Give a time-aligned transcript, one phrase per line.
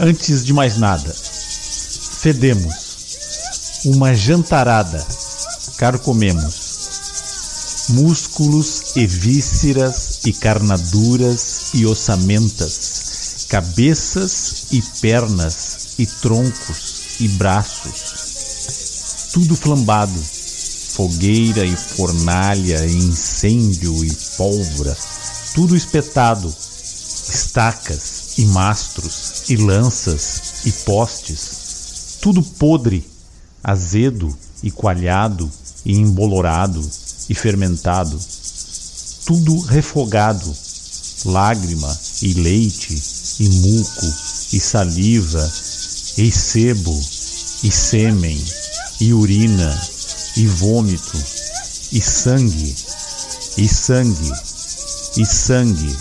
[0.00, 2.74] Antes de mais nada, fedemos
[3.84, 5.06] uma jantarada,
[5.76, 19.28] carcomemos músculos e vísceras e carnaduras e ossamentas, cabeças e pernas e troncos e braços,
[19.32, 20.18] tudo flambado,
[20.94, 24.96] fogueira e fornalha e incêndio e pólvora,
[25.54, 26.52] tudo espetado,
[27.28, 33.08] estacas e mastros e lanças e postes, tudo podre,
[33.62, 35.50] azedo e coalhado
[35.84, 36.88] e embolorado
[37.28, 38.18] e fermentado,
[39.26, 40.54] tudo refogado,
[41.24, 42.94] lágrima e leite
[43.40, 44.06] e muco
[44.52, 45.52] e saliva
[46.18, 47.00] e sebo
[47.62, 48.44] e sêmen
[49.00, 49.80] e urina
[50.36, 51.18] e vômito
[51.92, 52.74] e sangue
[53.56, 54.32] e sangue
[55.16, 55.96] e sangue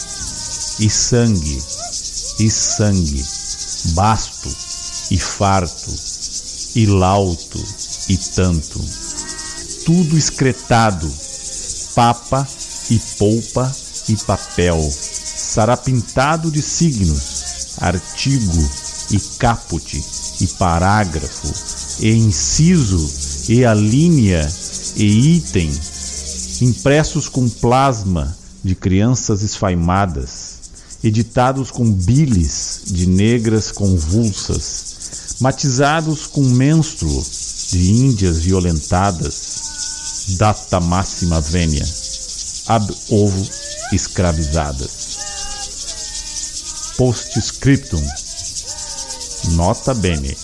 [0.80, 1.81] e sangue
[2.42, 3.24] e sangue,
[3.94, 4.50] basto
[5.12, 5.94] e farto
[6.76, 7.64] e lauto
[8.10, 8.84] e tanto,
[9.86, 11.12] tudo excretado,
[11.94, 12.48] papa
[12.90, 13.72] e polpa
[14.10, 18.70] e papel, sarapintado de signos, artigo
[19.12, 20.04] e caput
[20.40, 21.54] e parágrafo
[22.00, 24.50] e inciso e a linha
[24.96, 25.72] e item
[26.62, 30.61] impressos com plasma de crianças esfaimadas,
[31.04, 37.24] editados com bilis de negras convulsas, matizados com menstruo
[37.72, 41.86] de índias violentadas, data máxima vênia,
[42.68, 43.50] ab ovo
[43.92, 45.02] escravizadas.
[46.98, 48.04] Postscriptum.
[49.54, 50.38] Nota bene.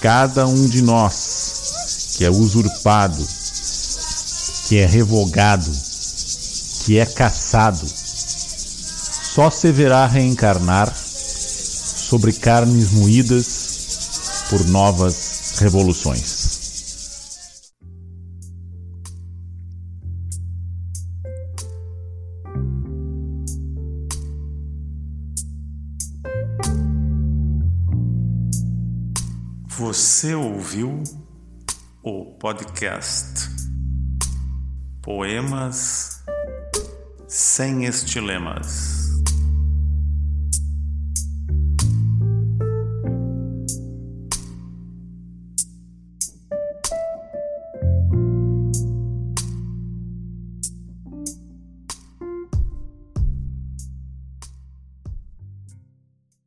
[0.00, 3.26] Cada um de nós que é usurpado,
[4.66, 5.70] que é revogado,
[6.84, 7.86] que é caçado,
[9.36, 16.46] só se verá reencarnar sobre carnes moídas por novas revoluções.
[29.68, 31.02] Você ouviu
[32.02, 33.50] o podcast
[35.02, 36.22] Poemas
[37.28, 38.95] sem Estilemas.